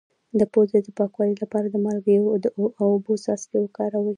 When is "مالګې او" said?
1.85-2.87